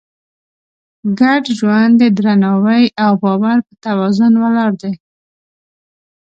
ګډ 1.19 1.43
ژوند 1.59 1.91
د 2.01 2.03
درناوي 2.17 2.83
او 3.03 3.11
باور 3.23 3.57
په 3.67 3.73
توازن 3.83 4.33
ولاړ 4.43 4.71
دی. 4.81 4.93